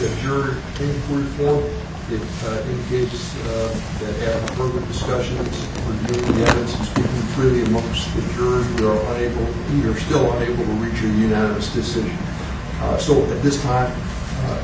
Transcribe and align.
The 0.00 0.16
juror 0.20 0.56
inquiry 0.78 1.24
form, 1.36 1.64
it 2.10 2.20
uh, 2.44 2.62
indicates 2.68 3.34
uh, 3.44 3.98
that 4.00 4.28
after 4.28 4.54
further 4.54 4.86
discussions, 4.86 5.66
reviewing 5.86 6.38
the 6.38 6.42
evidence 6.42 6.74
and 6.74 6.86
speaking 6.86 7.22
freely 7.34 7.64
amongst 7.64 8.14
the 8.14 8.20
jurors, 8.34 8.68
we 8.74 8.86
are 8.86 8.98
unable, 9.14 9.44
we 9.72 9.88
are 9.88 9.96
still 9.98 10.32
unable 10.32 10.64
to 10.64 10.72
reach 10.72 11.02
a 11.02 11.06
unanimous 11.06 11.72
decision. 11.72 12.16
Uh, 12.80 12.98
so 12.98 13.24
at 13.24 13.42
this 13.42 13.60
time, 13.62 13.90
uh, 13.90 14.60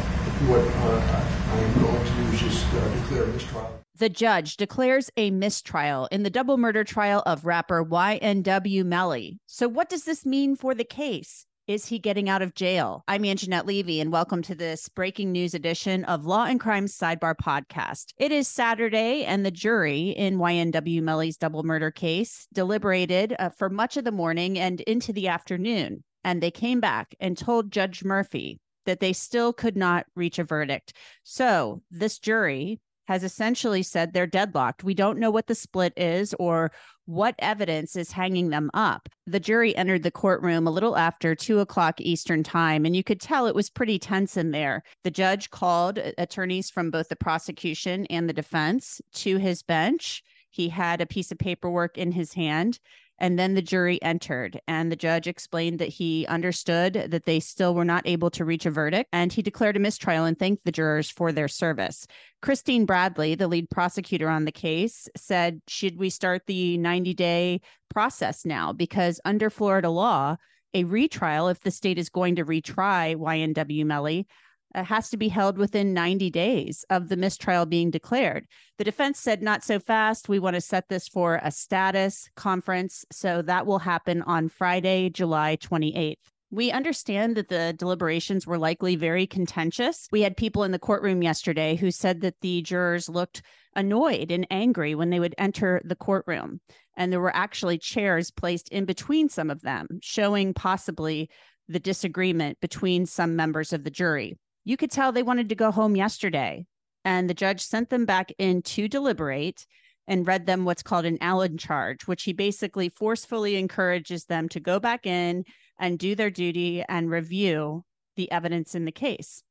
what 0.49 0.61
uh, 0.61 1.25
I 1.53 1.59
am 1.61 1.83
going 1.83 2.05
to 2.05 2.13
do 2.13 2.23
is 2.33 2.41
just 2.41 2.67
uh, 2.75 2.89
declare 3.01 3.25
a 3.25 3.27
mistrial. 3.29 3.83
The 3.97 4.09
judge 4.11 4.59
declares 4.59 5.11
a 5.17 5.31
mistrial 5.31 6.09
in 6.13 6.23
the 6.23 6.31
double 6.31 6.59
murder 6.59 6.85
trial 6.85 7.23
of 7.25 7.47
rapper 7.47 7.85
YNW 7.85 8.85
Melly. 8.85 9.39
So, 9.47 9.67
what 9.67 9.89
does 9.89 10.05
this 10.05 10.27
mean 10.27 10.57
for 10.57 10.75
the 10.75 10.85
case? 10.85 11.47
Is 11.67 11.87
he 11.87 11.99
getting 11.99 12.29
out 12.29 12.43
of 12.43 12.55
jail? 12.55 13.03
I'm 13.09 13.25
Angenette 13.25 13.67
Levy, 13.67 14.01
and 14.01 14.13
welcome 14.13 14.41
to 14.43 14.55
this 14.55 14.89
breaking 14.89 15.33
news 15.33 15.53
edition 15.53 16.05
of 16.05 16.25
Law 16.25 16.45
and 16.45 16.61
Crime 16.61 16.87
Sidebar 16.87 17.35
podcast. 17.35 18.13
It 18.19 18.31
is 18.31 18.47
Saturday, 18.47 19.25
and 19.25 19.45
the 19.45 19.51
jury 19.51 20.11
in 20.11 20.39
YNW 20.39 21.03
Melly's 21.03 21.37
double 21.37 21.65
murder 21.65 21.91
case 21.91 22.47
deliberated 22.55 23.35
uh, 23.41 23.49
for 23.49 23.69
much 23.69 23.97
of 23.97 24.05
the 24.05 24.13
morning 24.13 24.61
and 24.61 24.81
into 24.83 25.13
the 25.13 25.27
afternoon. 25.27 26.05
And 26.23 26.41
they 26.41 26.53
came 26.53 26.79
back 26.79 27.17
and 27.19 27.37
told 27.37 27.73
Judge 27.73 28.05
Murphy 28.05 28.61
that 28.85 29.01
they 29.01 29.13
still 29.13 29.53
could 29.53 29.77
not 29.77 30.07
reach 30.15 30.39
a 30.39 30.45
verdict. 30.45 30.93
So, 31.25 31.83
this 31.91 32.21
jury 32.21 32.79
has 33.09 33.25
essentially 33.25 33.83
said 33.83 34.13
they're 34.13 34.27
deadlocked. 34.29 34.85
We 34.85 34.95
don't 34.95 35.19
know 35.19 35.33
what 35.33 35.49
the 35.49 35.55
split 35.57 35.95
is 35.97 36.33
or 36.39 36.71
what 37.07 37.35
evidence 37.39 37.97
is 37.97 38.13
hanging 38.13 38.51
them 38.51 38.71
up. 38.75 39.09
The 39.27 39.41
jury 39.41 39.75
entered 39.77 40.03
the 40.03 40.11
courtroom 40.11 40.67
a 40.67 40.71
little 40.71 40.97
after 40.97 41.35
two 41.35 41.61
o'clock 41.61 42.01
Eastern 42.01 42.43
time, 42.43 42.85
and 42.85 42.95
you 42.95 43.03
could 43.03 43.21
tell 43.21 43.47
it 43.47 43.55
was 43.55 43.71
pretty 43.71 43.99
tense 43.99 44.37
in 44.37 44.51
there. 44.51 44.83
The 45.05 45.11
judge 45.11 45.51
called 45.51 45.99
uh, 45.99 46.13
attorneys 46.19 46.69
from 46.69 46.91
both 46.91 47.09
the 47.09 47.17
prosecution 47.17 48.07
and 48.07 48.29
the 48.29 48.35
defense 48.35 49.01
to 49.15 49.39
his 49.39 49.63
bench. 49.63 50.23
He 50.51 50.69
had 50.69 51.01
a 51.01 51.07
piece 51.07 51.31
of 51.31 51.39
paperwork 51.39 51.97
in 51.99 52.13
his 52.13 52.33
hand 52.35 52.79
and 53.19 53.39
then 53.39 53.55
the 53.55 53.63
jury 53.63 54.03
entered, 54.03 54.61
and 54.69 54.91
the 54.91 54.97
judge 54.97 55.27
explained 55.27 55.79
that 55.79 55.89
he 55.89 56.27
understood 56.27 57.07
that 57.09 57.25
they 57.25 57.41
still 57.41 57.75
were 57.75 57.85
not 57.85 58.07
able 58.07 58.31
to 58.31 58.45
reach 58.45 58.67
a 58.67 58.71
verdict, 58.71 59.09
and 59.13 59.33
he 59.33 59.43
declared 59.43 59.77
a 59.77 59.81
mistrial 59.81 60.25
and 60.25 60.39
thanked 60.39 60.65
the 60.65 60.73
jurors 60.73 61.11
for 61.11 61.33
their 61.33 61.49
service. 61.49 62.07
Kristine 62.43 62.87
Bradley, 62.87 63.35
the 63.35 63.49
lead 63.49 63.71
prosecutor 63.71 64.29
on 64.29 64.45
the 64.45 64.53
case, 64.53 65.09
said, 65.17 65.63
Should 65.69 65.99
we 65.99 66.11
start 66.11 66.43
the 66.47 66.77
90 66.79 67.15
day 67.15 67.61
process 67.89 68.45
now? 68.45 68.73
Because 68.73 69.21
under 69.25 69.51
Florida 69.51 69.91
law, 69.91 70.37
a 70.75 70.85
retrial, 70.85 71.49
if 71.49 71.61
the 71.61 71.71
state 71.71 71.99
is 71.99 72.11
going 72.11 72.37
to 72.37 72.45
retry 72.45 73.17
YNW 73.17 73.87
Melly, 73.87 74.27
uh, 74.75 74.85
has 74.85 75.11
to 75.11 75.17
be 75.17 75.29
held 75.29 75.59
within 75.59 75.95
90 75.95 76.31
days 76.31 76.85
of 76.91 77.09
the 77.09 77.17
mistrial 77.17 77.67
being 77.67 77.91
declared. 77.91 78.47
The 78.79 78.85
defense 78.85 79.19
said, 79.19 79.43
not 79.43 79.65
so 79.65 79.79
fast. 79.79 80.29
We 80.29 80.39
want 80.39 80.55
to 80.55 80.61
set 80.61 80.89
this 80.89 81.09
for 81.09 81.41
a 81.43 81.51
status 81.51 82.29
conference. 82.37 83.05
So 83.11 83.43
that 83.43 83.67
will 83.67 83.79
happen 83.79 84.23
on 84.23 84.49
Friday, 84.49 85.11
July 85.11 85.57
28th. 85.57 86.17
We 86.51 86.71
understand 86.71 87.37
that 87.37 87.49
the 87.49 87.75
deliberations 87.77 88.47
were 88.47 88.59
likely 88.59 88.95
very 88.97 89.27
contentious. 89.27 90.07
We 90.13 90.23
had 90.23 90.37
people 90.37 90.63
in 90.63 90.71
the 90.71 90.79
courtroom 90.79 91.23
yesterday 91.23 91.75
who 91.75 91.91
said 91.91 92.21
that 92.21 92.41
the 92.41 92.63
jurors 92.63 93.09
looked 93.09 93.43
annoyed 93.75 94.31
and 94.31 94.47
angry 94.51 94.95
when 94.95 95.11
they 95.11 95.21
would 95.21 95.35
enter 95.39 95.83
the 95.85 95.97
courtroom. 95.97 96.61
And 96.97 97.13
there 97.13 97.21
were 97.21 97.35
actually 97.35 97.79
chairs 97.79 98.31
placed 98.31 98.69
in 98.71 98.85
between 98.85 99.29
some 99.29 99.51
of 99.51 99.63
them, 99.63 99.87
showing 100.01 100.55
possibly 100.55 101.31
the 101.69 101.81
disagreement 101.81 102.61
between 102.61 103.07
some 103.07 103.37
members 103.37 103.73
of 103.73 103.85
the 103.85 103.91
jury 103.91 104.39
you 104.67 104.77
could 104.77 104.91
tell 104.91 105.13
they 105.13 105.23
wanted 105.23 105.49
to 105.49 105.55
go 105.55 105.71
home 105.71 105.97
yesterday. 105.97 106.67
And 107.05 107.31
the 107.31 107.35
judge 107.35 107.61
sent 107.61 107.89
them 107.89 108.05
back 108.05 108.33
in 108.37 108.63
to 108.63 108.89
deliberate 108.89 109.65
and 110.09 110.27
read 110.27 110.45
them 110.45 110.65
what's 110.65 110.83
called 110.83 111.05
an 111.05 111.19
Allen 111.21 111.57
charge, 111.57 112.09
which 112.09 112.25
he 112.25 112.33
basically 112.33 112.89
forcefully 112.89 113.57
encourages 113.57 114.25
them 114.25 114.49
to 114.51 114.61
go 114.61 114.81
back 114.81 115.07
in 115.07 115.45
and 115.79 116.01
do 116.01 116.17
their 116.17 116.31
duty 116.31 116.83
and 116.89 117.09
review 117.09 117.85
the 118.17 118.31
evidence 118.33 118.75
in 118.75 118.85
the 118.85 118.93
case. 118.93 119.45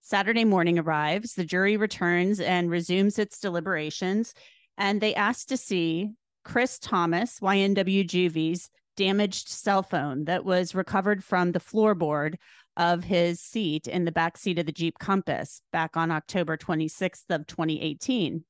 Saturday 0.00 0.44
morning 0.44 0.78
arrives, 0.78 1.34
the 1.34 1.44
jury 1.44 1.76
returns 1.76 2.38
and 2.38 2.70
resumes 2.70 3.18
its 3.18 3.40
deliberations, 3.40 4.32
and 4.78 5.00
they 5.00 5.14
ask 5.14 5.48
to 5.48 5.56
see 5.56 6.12
Chris 6.44 6.78
Thomas, 6.78 7.40
YNW 7.40 8.06
Juvy's 8.06 8.70
damaged 8.96 9.48
cell 9.48 9.82
phone 9.82 10.24
that 10.24 10.44
was 10.44 10.74
recovered 10.74 11.24
from 11.24 11.52
the 11.52 11.60
floorboard 11.60 12.36
of 12.76 13.04
his 13.04 13.40
seat 13.40 13.86
in 13.86 14.04
the 14.04 14.12
back 14.12 14.36
seat 14.36 14.58
of 14.58 14.66
the 14.66 14.72
Jeep 14.72 14.98
Compass 14.98 15.62
back 15.72 15.96
on 15.96 16.10
October 16.10 16.56
26th 16.56 17.24
of 17.30 17.46
2018. 17.46 18.44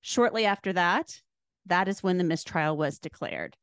Shortly 0.00 0.46
after 0.46 0.72
that, 0.72 1.20
that 1.66 1.88
is 1.88 2.02
when 2.02 2.18
the 2.18 2.24
mistrial 2.24 2.76
was 2.76 2.98
declared. 2.98 3.56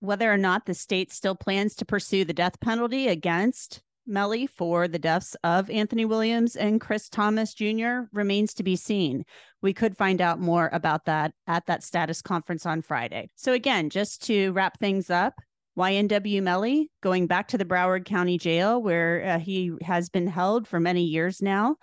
Whether 0.00 0.32
or 0.32 0.38
not 0.38 0.64
the 0.64 0.74
state 0.74 1.12
still 1.12 1.34
plans 1.34 1.74
to 1.76 1.84
pursue 1.84 2.24
the 2.24 2.32
death 2.32 2.58
penalty 2.60 3.08
against 3.08 3.82
Melly 4.10 4.46
for 4.46 4.88
the 4.88 4.98
deaths 4.98 5.36
of 5.44 5.70
Anthony 5.70 6.04
Williams 6.04 6.56
and 6.56 6.80
Chris 6.80 7.08
Thomas 7.08 7.54
Jr. 7.54 8.02
remains 8.12 8.52
to 8.54 8.62
be 8.62 8.76
seen. 8.76 9.24
We 9.62 9.72
could 9.72 9.96
find 9.96 10.20
out 10.20 10.40
more 10.40 10.68
about 10.72 11.04
that 11.06 11.32
at 11.46 11.66
that 11.66 11.82
status 11.82 12.20
conference 12.20 12.66
on 12.66 12.82
Friday. 12.82 13.28
So, 13.36 13.52
again, 13.52 13.88
just 13.88 14.22
to 14.26 14.52
wrap 14.52 14.78
things 14.78 15.08
up, 15.10 15.34
YNW 15.78 16.42
Melly 16.42 16.90
going 17.02 17.26
back 17.26 17.48
to 17.48 17.58
the 17.58 17.64
Broward 17.64 18.04
County 18.04 18.36
Jail, 18.36 18.82
where 18.82 19.24
uh, 19.24 19.38
he 19.38 19.72
has 19.82 20.08
been 20.10 20.26
held 20.26 20.66
for 20.66 20.80
many 20.80 21.04
years 21.04 21.40
now. 21.40 21.76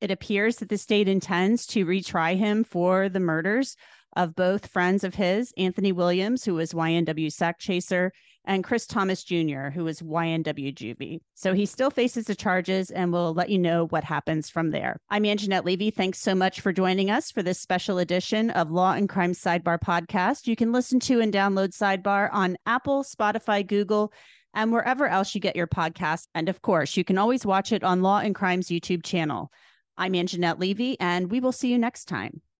It 0.00 0.10
appears 0.10 0.56
that 0.56 0.68
the 0.68 0.78
state 0.78 1.08
intends 1.08 1.66
to 1.68 1.86
retry 1.86 2.36
him 2.36 2.64
for 2.64 3.08
the 3.08 3.20
murders 3.20 3.76
of 4.16 4.34
both 4.34 4.66
friends 4.66 5.04
of 5.04 5.14
his, 5.14 5.52
Anthony 5.56 5.92
Williams, 5.92 6.44
who 6.44 6.54
was 6.54 6.72
YNW 6.72 7.26
Sakchaser, 7.26 8.10
and 8.48 8.64
Chris 8.64 8.86
Thomas 8.86 9.24
Jr., 9.24 9.68
who 9.68 9.84
was 9.84 10.00
YNW 10.00 10.74
Juvy. 10.74 11.20
So 11.34 11.52
he 11.52 11.66
still 11.66 11.90
faces 11.90 12.24
the 12.24 12.34
charges 12.34 12.90
and 12.90 13.12
we'll 13.12 13.34
let 13.34 13.50
you 13.50 13.58
know 13.58 13.86
what 13.88 14.04
happens 14.04 14.48
from 14.48 14.70
there. 14.70 14.98
I'm 15.10 15.24
Angenette 15.24 15.66
Levy. 15.66 15.90
Thanks 15.90 16.18
so 16.18 16.34
much 16.34 16.62
for 16.62 16.72
joining 16.72 17.10
us 17.10 17.30
for 17.30 17.42
this 17.42 17.60
special 17.60 17.98
edition 17.98 18.50
of 18.50 18.70
Law 18.70 18.92
and 18.92 19.08
Crime 19.08 19.32
Sidebar 19.32 19.78
podcast. 19.78 20.46
You 20.46 20.56
can 20.56 20.72
listen 20.72 20.98
to 21.00 21.20
and 21.20 21.32
download 21.32 21.76
Sidebar 21.76 22.30
on 22.32 22.56
Apple, 22.64 23.04
Spotify, 23.04 23.66
Google, 23.66 24.12
and 24.54 24.72
wherever 24.72 25.06
else 25.06 25.34
you 25.34 25.42
get 25.42 25.56
your 25.56 25.66
podcast. 25.66 26.28
And 26.34 26.48
of 26.48 26.62
course, 26.62 26.96
you 26.96 27.04
can 27.04 27.18
always 27.18 27.44
watch 27.44 27.70
it 27.70 27.84
on 27.84 28.02
Law 28.02 28.20
and 28.20 28.34
Crime's 28.34 28.68
YouTube 28.68 29.04
channel. 29.04 29.52
I'm 29.98 30.14
Angenette 30.14 30.58
Levy, 30.58 30.98
and 31.00 31.30
we 31.30 31.40
will 31.40 31.52
see 31.52 31.70
you 31.70 31.78
next 31.78 32.06
time. 32.06 32.40